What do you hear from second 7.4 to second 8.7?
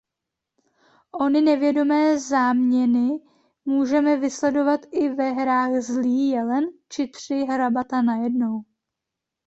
hrabata najednou.